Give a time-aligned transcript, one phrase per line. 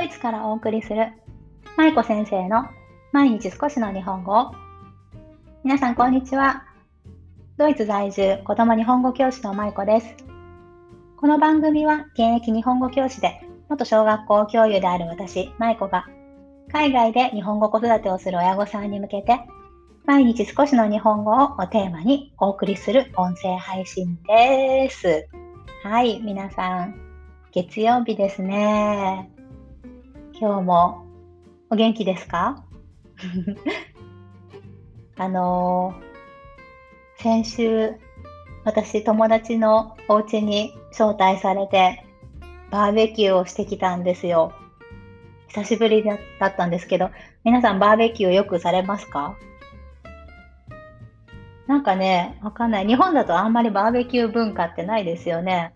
[0.00, 1.12] ドイツからお送りする
[1.76, 2.64] 舞子先生の
[3.12, 4.50] 毎日少しの日本語
[5.62, 6.64] 皆さんこんにちは
[7.58, 10.06] ドイツ在住子供日本語教師の舞子です
[11.18, 16.06] この番組は現役日本語教師で元小学校教諭である私舞子が
[16.72, 19.40] 海外で日本語子育てをする親御さんに向けて
[20.06, 25.28] 毎日少しの日本語をテーマにお送りする音声配信です。
[25.84, 26.94] はい、皆さん、
[27.52, 29.39] 月曜日ですね。
[30.40, 31.04] 今日も
[31.68, 32.64] お元気ですか？
[35.18, 37.92] あのー、先週、
[38.64, 42.06] 私友達のお家に招待されて、
[42.70, 44.54] バーベキューをしてきたんですよ。
[45.48, 47.10] 久しぶりだったんですけど、
[47.44, 49.36] 皆さんバーベキューよくされますか？
[51.66, 52.86] なんかね、わかんない。
[52.86, 55.74] 日本だとあんまりバーベキュー文化ってないですよね。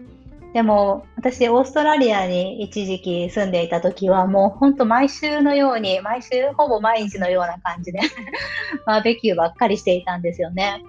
[0.55, 7.98] でも、私、オーストラリアに一時期住んでいた時は、もう本当毎週のように、毎週ほぼ毎日のような感じで
[8.86, 10.82] バーベキューばっかりしていたんですよね。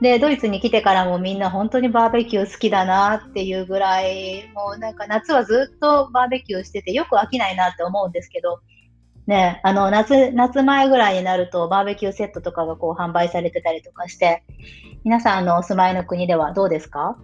[0.00, 8.60] で、ドイツに来てからもみんな本当にバーベキュー好きだなっていうぐらい、もうなんか夏はずっとバーベキューしててよく飽きないなって思うんですけど、
[9.26, 14.44] ね、あの、夏、夏前ぐらいになるとバーベキューセットとかがこう販売されてたりとかして、
[15.02, 17.18] 皆さんのお住まいの国ではどうですか？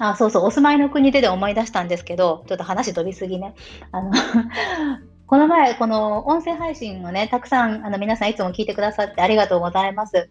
[0.00, 3.54] あ、そうそう、お住まいの国でで思い出したんですけど、ちょっと話飛びすぎね。
[3.92, 4.10] あの
[5.28, 10.30] この前、この音声配信をね、たくさんあの皆さんいつも聞いてくださってありがとうございます。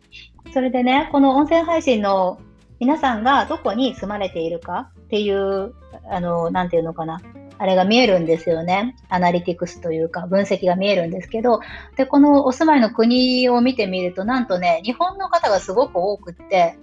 [0.53, 2.39] それでね、この音声配信の
[2.79, 5.73] 皆さんがどこに住まれているかっていう、
[6.09, 7.21] あの、なんていうのかな。
[7.59, 8.95] あれが見えるんですよね。
[9.09, 11.59] アナリティクスというか分析が見えるんですけど、
[11.97, 16.79] で、このお住まいの国を見てみると、なんとね、日本の方がすごく多くって、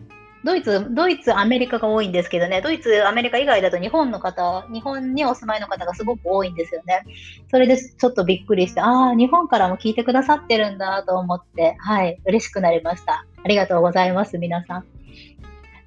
[0.46, 7.02] ドイツ、ドイツ、アメリカが多いんですけどね、ドイツ、アメリカ以外だと日本の方、日本にお住まいの方がすごく多いんですよね。
[7.50, 13.26] それでちょっとびっくりして、ああ、日本からも聞いてくださってるんだと思って、はい、嬉しくなりました。
[13.42, 14.84] ありがとうございます、皆さん。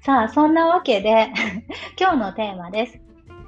[0.04, 1.32] さあ、そんなわけで
[1.98, 3.00] 今日のテーマです。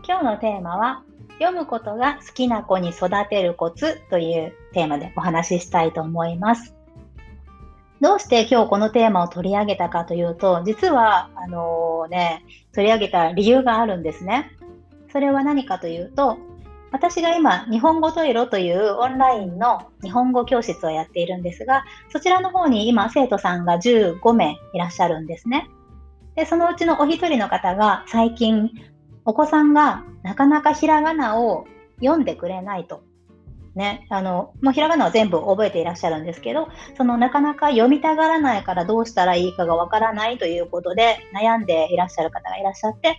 [0.09, 1.03] 今日のテーマは、
[1.39, 6.75] 読むことが好きな子に育てるコツというテーマでお話ししたいと思います。
[8.03, 14.51] どうして今日このテーマを取り上げたかというと、実は、あのー、ね、取り上げた理由があるんですね。
[15.13, 16.37] それは何かというと、
[16.91, 25.69] 私が今、日本語トイロというオンラインの日本語教室をやっているんですが、そちらの方に今、生徒さんが15名いらっしゃるんですね。
[26.35, 28.73] で、そのうちのお一人の方が最近
[29.25, 31.69] お子さんがなかなかひらがなを
[32.01, 33.05] 読んでくれないと。
[33.75, 43.19] ね、あの、もうひらがなは全部覚えていらっしゃるんですけど、そのなかなか読みたがらないからどうしたらいいかがわからないということで悩んでいらっしゃる方がいらっしゃって、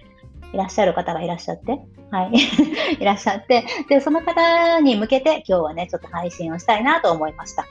[0.53, 1.79] いらっしゃる方がいらっしゃって、
[2.11, 2.33] はい、
[3.01, 7.65] いらっしゃって、で、その方に向けて今日はね、ちょっと配信をしたいなと思いました。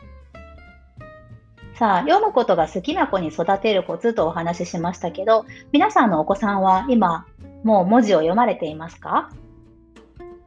[1.74, 7.26] さあ、読むことが好きな子に育てるコツとお話ししましたけど、皆さんのお子さんは今、
[7.62, 9.30] もう文字を読まれていますか？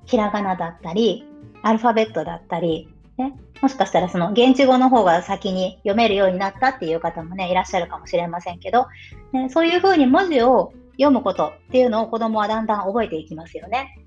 [0.06, 1.26] ひらがなだったり、
[1.66, 2.88] アルファベットだったり、
[3.18, 8.86] ね、もしかしたらその現地語の方が先に読めるようになったっていう方もね、いらっしゃるかもしれませんけど、
[9.34, 13.98] ね、そういうふうに文字を読むことっていうのを子供はだんだん覚えていきますよね。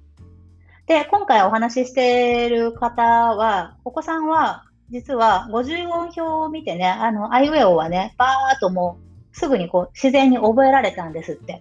[0.86, 8.98] で、今回お話ししている方は、お子さんは実は50音表を見てね、あの、アイウェオはね、バーっとも
[9.32, 11.60] うすぐにこう自然に覚えられたんですって。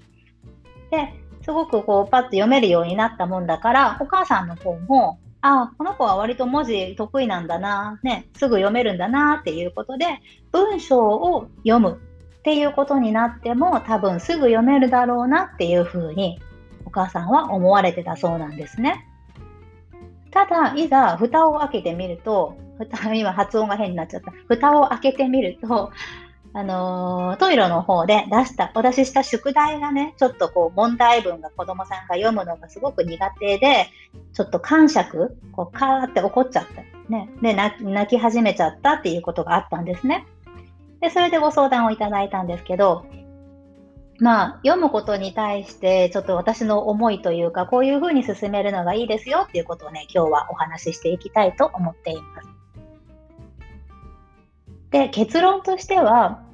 [0.92, 10.06] で、すごくこうパッと読めるようになったもんだから、お母さんの方も、あ、この子は割と文字得意なんだな、ね、すぐ読めるんだなっていうことで、
[10.52, 12.00] 文章を読む
[12.40, 16.40] っていうことになっても多分すぐ読めるだろうなっていうふうに
[16.86, 19.06] お母さんは思われてたそうなんですね。
[20.32, 24.32] ただ、いざ蓋を開けてみると、蓋今発音が変になっちゃった。
[24.48, 25.92] 蓋を開けてみると、
[26.58, 33.92] あの、トイレの方で出した、お出しした宿題がね、ちょっとこう問題文が子供さんが読むのがすごく苦手で、
[34.34, 36.82] ちょっと感触、こうカーって怒っちゃった。
[37.14, 37.30] ね。
[37.44, 40.26] で泣き始めちゃったっていうことがあったんですね。
[41.00, 43.06] で、それでご相談をいただいたんですけど、
[44.18, 52.48] まあ、読むことに対して、ちょっと私の思いというか、こういうふうに進めるのがいいですよっていうことをね、今日はお話ししていきたいと思っています。
[54.90, 56.47] で、結論としては、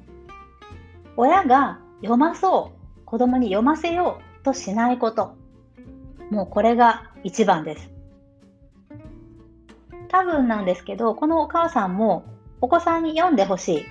[1.16, 5.36] 親が読まそう、子供に読ませようとしないこと。
[6.30, 7.90] もうこれが一番です。
[10.08, 12.24] 多分なんですけど、このお母さんも
[12.60, 13.86] お子さんに読んでほし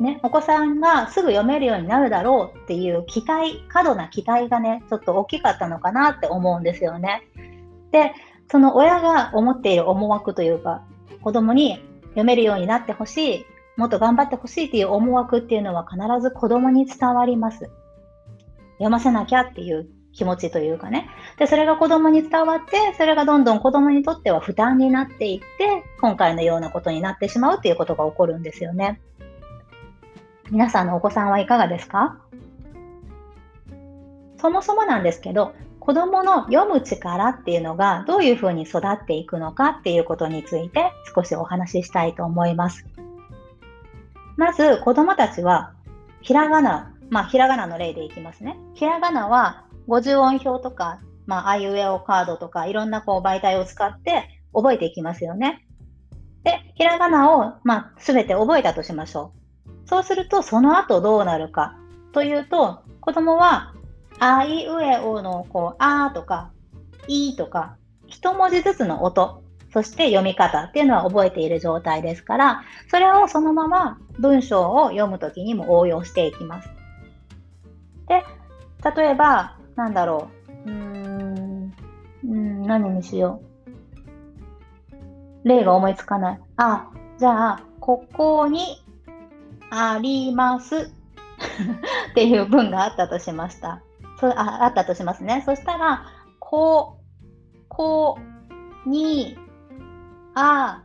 [0.00, 0.02] い。
[0.02, 7.28] ね、お子さんがすぐ読めるようになるだろうっていう期待、過度な期待がね、ちょっと大きかったのかなって思うんですよね。
[7.92, 8.12] で、
[8.50, 10.82] その親が思っている思惑というか、
[11.22, 11.80] 子供に
[12.10, 13.46] 読めるようになってほしい、
[13.76, 17.70] もっと頑張ってほしいっていう思惑っていうのは必ず子供に伝わります。
[18.74, 21.08] 読ませなきゃっていう気持ちというかね。
[21.38, 29.00] で、それが子供に伝わって、それがどんどん子供にとっては負担になっていって、今回のようなことになってしまうっていうことが起こるんですよね。
[30.50, 32.18] 皆さんのお子さんはいかがですか？
[34.36, 42.86] そもそもなんですけど、子供の読む力っていうのがどういうふうに育っていくのかっていうことについて少しお話ししたいと思います。
[44.36, 45.74] まず子供たちは
[46.20, 48.58] ひらがな、まあひらがなの例でいきますね。
[48.74, 55.66] ひらがなは50音表とか、まああいうえおカードとかいろんなこう媒体を使って覚えていきますよね。
[56.44, 59.32] で、ひらがなを、まあ、すべて覚えたとしましょ
[59.66, 59.88] う。
[59.88, 61.76] そうすると、その後どうなるか
[62.12, 63.74] というと、子供は
[64.18, 66.50] あいうえおのこう、あとか、
[67.08, 67.76] いとか、
[68.06, 69.42] 一文字ずつの音、
[69.72, 76.68] そして読み方っていうのは覚えている状態ですから、それをそのまま文章を読むときにも応用していきます。
[78.08, 78.22] で、
[78.96, 80.28] 例えば、なんだろ
[80.66, 80.70] う。
[80.70, 83.40] うーん、何にしよ
[85.44, 85.48] う。
[85.48, 86.40] 例が思いつかない。
[86.56, 88.84] あ、じゃあ、ここに
[89.70, 90.76] あります
[92.10, 93.80] っていう文があったとしました。
[94.20, 95.42] そああったとしますね。
[95.46, 96.04] そしたら、
[96.38, 96.98] こ、
[97.68, 98.18] こ、
[98.86, 99.36] に、
[100.34, 100.84] あ、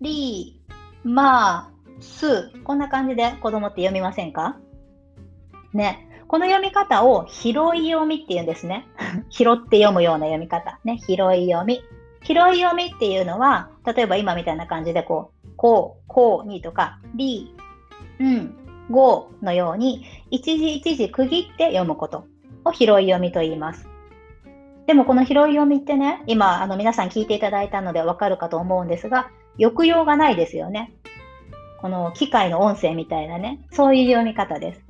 [0.00, 0.60] り、
[1.04, 2.50] ま、す。
[2.64, 4.58] こんな感じで子供って読みませんか？
[5.72, 6.02] ね。
[6.28, 8.86] この読み方を拾い読みって言うんですね。
[9.30, 10.80] 拾って読むような読み方。
[10.84, 10.98] ね。
[10.98, 11.82] 拾い読み。
[12.22, 17.54] 拾い読みっていうのは、例えば今みたいな感じでこう、こう、こうにとか、り、
[18.18, 18.54] うん、
[18.90, 22.24] ごのように、一時一時区切って読むこと。
[22.66, 23.88] を拾い読みと言います。
[24.86, 30.94] でもこの拾い読みってね、今あの皆さん聞いていただいたのでわかるかと思うんですが、抑揚がないですよね。
[31.80, 34.84] この機械の音声みたいなね、そういう読み方です。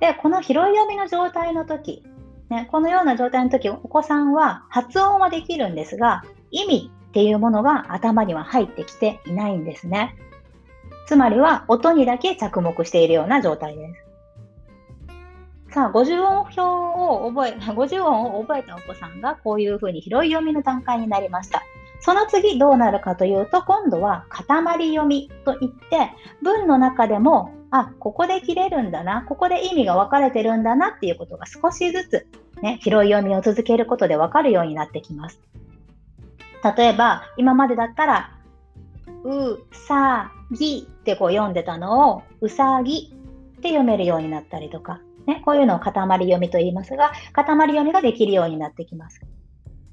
[0.00, 2.02] で、この拾い読みの状態の時、
[2.50, 10.16] ね、このような状態の時、お子さんは発音はできるんですが、意味っていうものが頭には入ってきていないんですね。
[11.06, 14.03] つまりは音にだけ着目しているような状態です。
[15.74, 21.64] さあ、50音表を覚え、 50音を覚えたお子さんがこういうふうに広い読みの段階になりました。
[21.98, 24.46] その次どうなるかというと、今度は塊
[24.94, 26.12] 読みといって、
[26.42, 32.26] 文の中でも、あ、ここで切れるんだな、ここで意味が分かれてるんだなっていうことが少しずつ、
[32.62, 35.40] ね、広い読みを続けることで分かるようになってきます。
[36.76, 38.30] 例えば、今までだったら、
[39.24, 43.12] うさぎってこう読んでたのを、うさぎ
[43.58, 49.20] って読めるようになったりとか、ね、こういうのを塊読みと言いますが、塊読みができるようになってきます。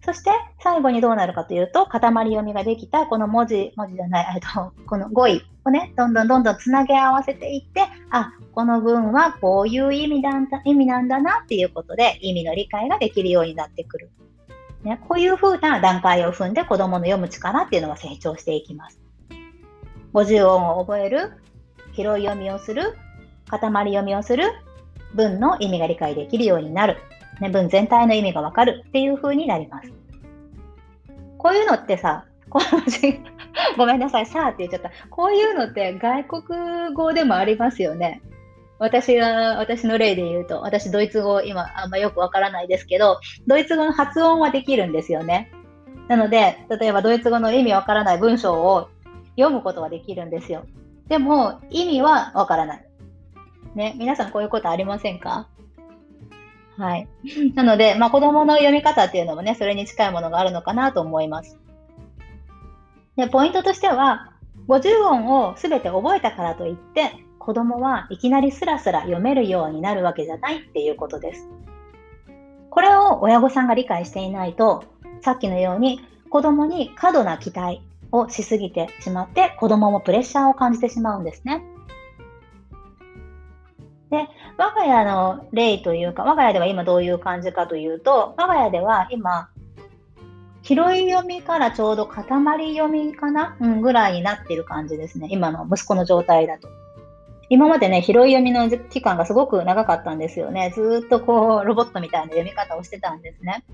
[0.03, 0.31] そして
[0.63, 14.11] 最後にどうなるかというと、塊読みができたこの文字、文字じゃない、えっと、この語彙をね、どんどんどんどんつなげ合わせていって、あ、この文はこういう意味なんだ意味なんだなっていうことで、意味の理解ができるようになってくる。
[14.83, 18.99] ね、こういう風な段階を踏んで子供の読む力っていうのが成長していきます。
[20.13, 21.33] 50音を覚える、
[21.93, 22.97] 拾い読みをする、
[23.47, 24.51] 塊読みをする、
[25.15, 26.97] 文の意味が理解できるようになる。
[27.39, 29.91] ね、文全体の意味がわかるっていう風になります。
[31.37, 32.65] こういうのってさ、この
[33.77, 34.91] ごめんなさい、さあって言っちゃった。
[35.09, 38.21] こういうのって外国語でもありますよね。
[38.77, 45.51] 私が、私の例で言うと、私ドイツ語今あんまよくわからないですけど、ドイツ語の発音はできるんですよね。
[46.07, 48.89] なので、例えばドイツ語の意味わからない文章を
[49.37, 50.65] 読むことはできるんですよ。
[51.07, 52.85] でも、意味はわからない。
[53.75, 55.47] ね、皆さんこういうことありませんか？
[56.77, 57.07] はい。
[57.55, 61.59] なので、まあ、子供の読み方っていうのもね、それに近いものがあるのかなと思います。
[63.15, 64.31] で、ポイントとしては、
[64.67, 71.47] 50音を全て覚えたからといって、子供はいきなりスラスラ読めるようになるわけじゃないっていうことです。
[72.69, 74.83] これを親御さんが理解していないと、
[75.21, 75.99] さっきのように
[76.29, 81.63] 子供に過度な期待をしすぎてしまって、子供もプレッシャーを感じてしまうんですね。
[84.11, 84.27] で、
[84.57, 89.49] 我が家の例というか、我が家では今どういう感じかというと、我が家では今、
[90.61, 92.23] 広い読みからちょうど塊
[92.75, 95.27] 読みかな、うん、ぐらいになってる感じですね。
[95.31, 96.67] 今の息子の状態だと。
[97.49, 100.71] 今までね、拾い読みの期間がすごく長かったんですよね。
[100.75, 103.65] ずっとこう、ロボットみたいな読み方をしてたんですね。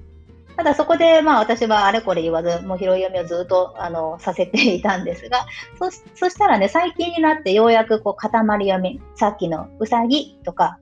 [0.57, 5.45] ただそこで、まあ私はあれこれ言わず、もう拾い読みをずっと、あの、させていたんですが、
[5.77, 10.79] そ、そしたらね、最近になってようやくこう、塊読み、さっきのうさぎとか、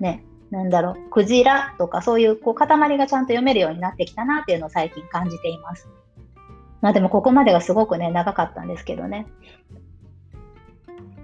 [0.00, 2.68] ね、なんだろう、クジラとかそういうこう塊
[2.98, 5.88] がちゃんと読めるようになってきたなっていうのを最近感じています。
[6.80, 9.26] まあでもここまでがすごくね、長かったんですけどね。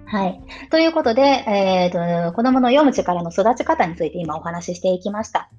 [0.05, 0.41] はい。
[0.69, 5.49] ということで、えーと、子供の読む力の育ち方について今お話ししていきました。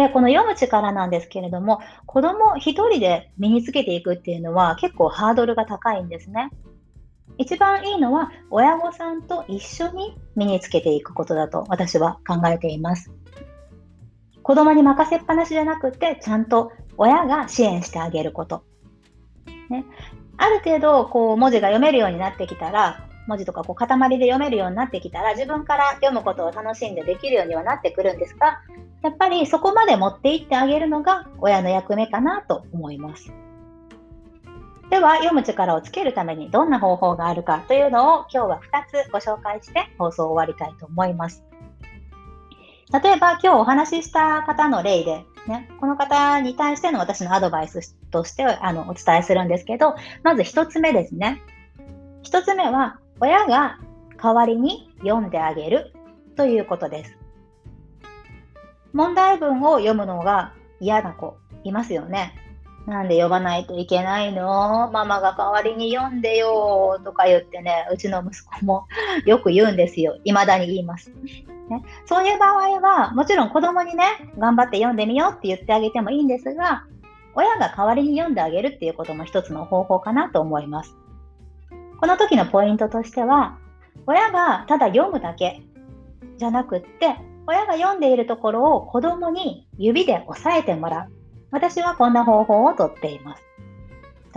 [0.00, 6.48] で、この読む力なんですけれども、子供一人で身につけていくっていうのは結構ハードルが高いんですね。
[7.36, 13.12] 一番いいのは親御さんと一緒に身につけていくことだと私は考えています。
[14.42, 18.64] 子供に任せっぱなしじゃなくて、ちゃんと親が支援してあげること。
[19.68, 19.84] ね、
[20.38, 23.86] ある程度こう文字が読めるようになってきたら、文字とかこう塊
[24.18, 28.60] で読めるようになってきたら、自分から読むことを楽しんでできるようにはなってくるんですが、
[29.02, 33.32] やっぱりそこまで持っていってあげるのが親の役目かなと思います。
[34.90, 41.44] では、読む力をつけるためにどんな方法があるかというのを今日は2つご紹介して放送を終わりたいと思います。
[42.92, 49.94] 例えば今日お話しした方の例で、ね、この方に対しての私のアドバイスとしてあのお伝えするんですけど、
[50.24, 51.40] まず1つ目ですね。
[52.24, 53.78] 1つ目は、親が
[54.22, 55.92] 代わりに読んであげる
[56.36, 57.18] ということです。
[58.92, 62.34] 問題文を読むのが嫌な子いますよね。
[62.86, 64.90] なんで読まないといけないの？
[64.90, 68.86] ママが代わりに読んでよとか言ってね、うちの息子も
[69.26, 70.16] よく言うんですよ。
[70.24, 71.10] 未だに言います。
[71.68, 74.04] ね、そういう場合は、もちろん子供にね、
[74.38, 76.84] 頑張って読んでみようって言ってあげてもいいんですが、
[77.34, 80.96] 親が代わりに読んであげるっていうことも一つの方法かなと思います。
[82.00, 83.58] この時のポイントとしては、
[84.06, 85.60] 親がただ読むだけ
[86.38, 87.16] じゃなくって、
[87.46, 91.12] 親が読んでいるところを子供に指で押さえてもらう。
[91.50, 93.42] 私はこんな方法をとっています。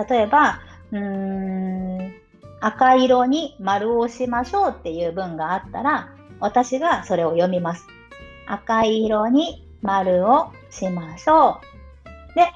[0.09, 0.59] 例えば、
[0.91, 2.13] うーん、
[2.59, 6.09] 赤色に丸をしましょうっていう文があったら、
[6.41, 7.87] 私がそれを読みます。
[8.45, 12.35] 赤色に丸をしましょう。
[12.35, 12.47] で、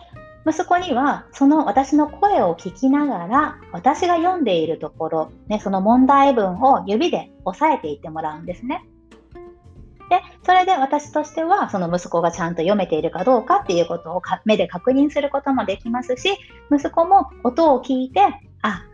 [0.48, 8.86] 息子にはその私の声を聞きながら私が読んでいるところ、ね、その問題文を指で押さえていってもらうんですね。
[10.10, 16.30] で、それで私としては、その息子がちゃんと読めているかどうかっていうことを目で確認することもできますし、
[16.72, 18.22] 息子も音を聞いて、
[18.62, 18.86] あ、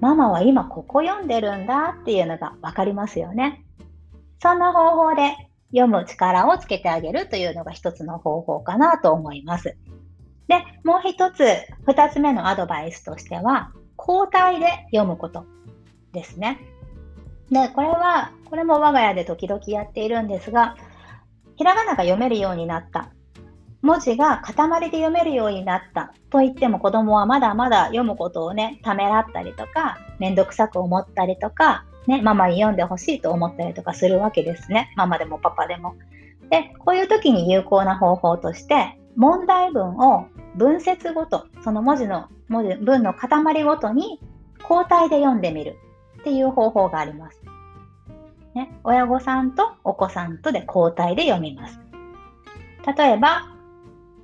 [0.00, 3.64] ママは今ここ読んでるんだっていうのがわかりますよね。
[4.40, 5.34] そんな方法で
[5.74, 9.76] 読む力をつけてあげるというのが一つの方法かなと思います。
[10.52, 11.46] で、もう一つ、
[11.86, 15.46] 二つ目のアドバイスとしては、交代で読むこと
[16.12, 16.60] ですね。
[17.50, 20.76] で、これは、これも我が家で時々やっているんですが、
[21.56, 23.08] ひらがなが読めるようになった。
[23.80, 34.92] 文字が塊で読めるようになったと言っても子供はまだまだ読むことをね、ためらったりとか、めんどくさく思ったりとか、ね、ママに読んでほしいと思ったりとかするわけですね。
[34.96, 35.94] ママでもパパでも。
[36.50, 44.20] で、こういう時に有効な方法として、問題文を文節ごと、その文字の文字文の塊ごとに
[44.60, 45.76] 交代で読んでみる
[46.20, 47.42] っていう方法があります。
[48.54, 51.80] ね、親御さんとお子さんとで交代で読みます。
[52.96, 53.48] 例えば、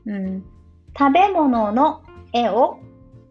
[0.06, 0.44] うん、
[0.98, 2.78] 食べ物の絵を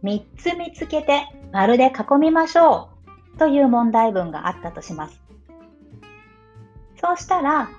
[0.04, 2.90] 3つ見つけて丸で囲みましょ
[3.36, 5.22] うという問題文があったとします。
[7.00, 7.70] そうしたら、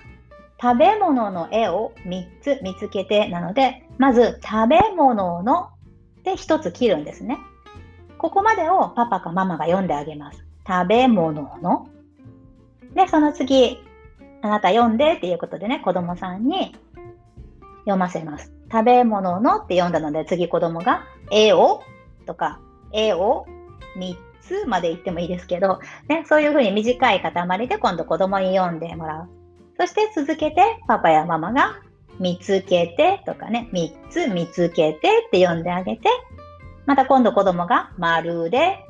[0.61, 5.71] 食べ物の絵を3つ見つけてなので、まず食べ物の
[6.25, 7.39] で1つ切るんですね。
[8.19, 10.45] ここまでをパパかママが読んであげます。
[10.67, 11.89] 食べ物の。
[12.95, 13.79] で、その次、
[14.43, 16.75] あなた読んでっていうことでね、子供さんに
[17.81, 18.53] 読ませます。
[18.71, 21.83] 食べ物のって読んだので、次子供が絵を
[22.27, 22.61] とか、
[22.93, 23.47] 絵を
[23.97, 29.38] 3つまで言ってもいいですけど、ね、そういうふうに短い塊で今度子供に読んでもらう。
[29.79, 31.81] そして続けてパパやママが
[32.19, 36.09] 見つけてとかね、3つ見つけてって読んであげて、
[36.85, 38.85] また今度子供が丸で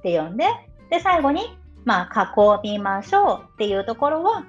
[0.00, 0.46] って読んで、
[0.90, 2.34] で、最後に、まあ、
[2.64, 4.44] 囲みましょうっていうところは、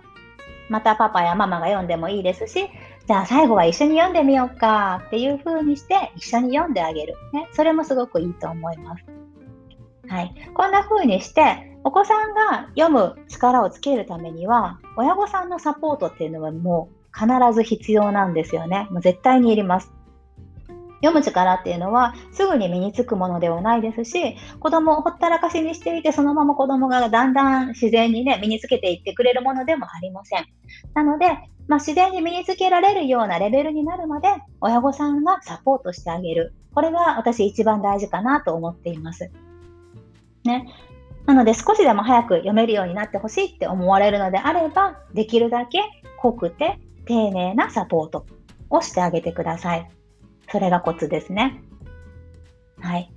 [0.69, 2.67] またパパやママが読んでもいいですし、
[3.05, 7.15] じゃあ最後は一緒に読んでみようかっていう風にして一緒に読んであげる。
[7.33, 9.03] ね、それもすごくいいと思います。
[10.13, 10.35] はい。
[10.53, 18.87] こんな風にして、お子さんが読む力をつけるためには、親御さんのサポートっていうのはもう必ず必要なんですよね。
[18.91, 19.91] もう絶対にいります。
[21.01, 30.45] 読む力っていうのはすぐに身につくものではないですし、子供をほったらかしにしていて、そのまま子供がだんだん自然にね、身につけていってくれるものでもありません。
[30.93, 31.25] なので、
[31.67, 34.27] まあ、自然に身につけられるようなレベルになるまで、
[34.61, 36.53] 親御さんがサポートしてあげる。
[36.75, 39.31] これが私一番大事かなと思っています。
[40.43, 40.67] ね。
[41.25, 45.81] なので少しでも早く読めるようになってほしいって思われるのであれば、できるだけ
[46.17, 48.25] 濃くて丁寧なサポート
[48.69, 49.89] をしてあげてください。
[50.51, 51.63] それがコツですね。
[52.79, 53.09] はい。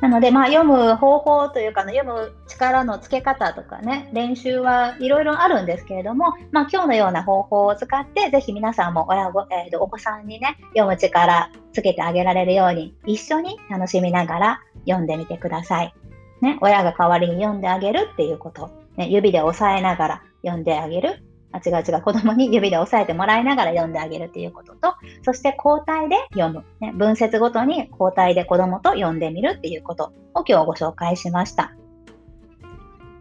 [0.00, 15.94] なので、まあ、読む方法というか、読む力のつけ方とかね、練習はいろいろあるんですけれども、まあ、今日のような方法を使って、ぜひ皆さんも親ご、えー、お子さんにね、読む力つけてあげられるように、一緒に楽しみながら読んでみてください。
[16.40, 26.64] ね、親が代わりに読んであげるっていうこと、ね、指で押さえながら読んであげるあ、違う違う、子供に指で押さえてもらいながら読んであげるということと、そして交代で読む。
[26.80, 31.72] ね、文節ごとに交代で子供と読んでみるっていうことを今日ご紹介しました。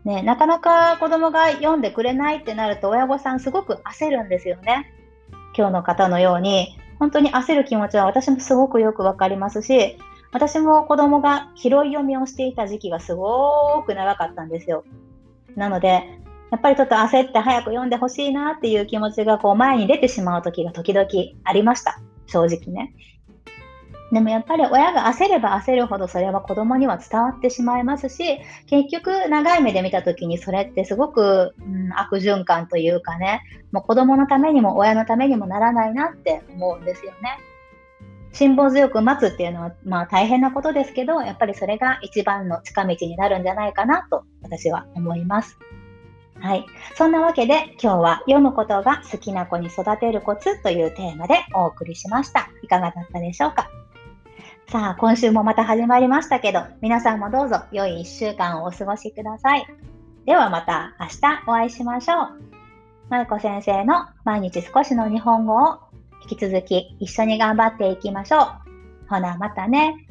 [0.03, 4.93] ね、なかなか子供が読んでくれないってなると親御さんすごく焦るんですよね。
[5.55, 9.97] 今日の方のように、本当に焦る気持ちは私もすごくよくわかりますし、
[10.37, 14.83] 私も子供が拾い読みをしていた時期がすごく長かったんですよ。
[15.55, 16.03] なので、
[16.51, 21.07] やっぱりちょっと焦って早く読んでほしいなっていう気持ちがこう前に出てしまう時が時々
[21.43, 21.99] ありました。
[22.27, 22.93] 正直ね。
[24.11, 33.41] でもやっぱり親が焦れば焦るほどそれは子供には伝わってしまいますし、結局長い目で見た時にそれってすごく、うん、悪循環というかね、
[33.71, 37.39] もう子供のためにも親のためにもならないなって思うんですよね。
[38.37, 45.57] 辛抱強く待つっていうのは、まあ大変なことですけど、やっぱりそれが一番の近道になるんじゃないかなと私は思います。
[46.39, 46.63] はい。
[46.95, 52.51] そんなわけで今日は読むことが好きな子に育てるコツというテーマでお送りしました。
[52.61, 53.71] いかがだったでしょうか？
[54.69, 59.65] さあ、今週もまた始まりましたけど、皆さんもどうぞ良い1週間をお過ごしください。
[60.27, 62.17] ではまた明日お会いしましょう。
[63.09, 65.79] まゆこ先生の毎日少しの日本語を
[66.29, 68.41] 引き続き一緒に頑張っていきましょう。
[69.09, 70.06] ほな、またね。